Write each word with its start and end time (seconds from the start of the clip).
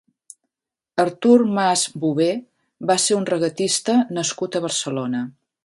Artur 1.03 1.43
Mas 1.57 1.83
Bové 2.05 2.29
va 2.93 2.97
ser 3.05 3.19
un 3.21 3.29
regatista 3.33 3.99
nascut 4.19 4.59
a 4.59 4.63
Barcelona. 4.69 5.25